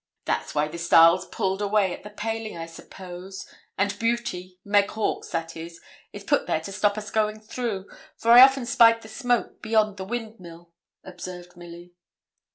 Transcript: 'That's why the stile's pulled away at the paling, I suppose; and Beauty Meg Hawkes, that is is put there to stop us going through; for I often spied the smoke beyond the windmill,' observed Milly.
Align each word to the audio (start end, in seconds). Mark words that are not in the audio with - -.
'That's 0.25 0.55
why 0.55 0.67
the 0.67 0.79
stile's 0.79 1.27
pulled 1.27 1.61
away 1.61 1.93
at 1.93 2.01
the 2.01 2.09
paling, 2.09 2.57
I 2.57 2.65
suppose; 2.65 3.45
and 3.77 3.99
Beauty 3.99 4.57
Meg 4.65 4.89
Hawkes, 4.89 5.29
that 5.29 5.55
is 5.55 5.79
is 6.11 6.23
put 6.23 6.47
there 6.47 6.59
to 6.61 6.71
stop 6.71 6.97
us 6.97 7.11
going 7.11 7.39
through; 7.39 7.87
for 8.17 8.31
I 8.31 8.41
often 8.41 8.65
spied 8.65 9.03
the 9.03 9.07
smoke 9.09 9.61
beyond 9.61 9.97
the 9.97 10.05
windmill,' 10.05 10.71
observed 11.03 11.55
Milly. 11.55 11.93